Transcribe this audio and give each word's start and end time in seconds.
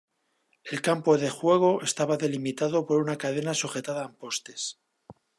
El 0.63 0.81
campo 0.81 1.19
de 1.19 1.29
juego 1.29 1.83
estaba 1.83 2.17
delimitado 2.17 2.87
por 2.87 2.99
una 3.01 3.19
cadena 3.19 3.53
sujetada 3.53 4.03
en 4.05 4.15
postes. 4.15 4.79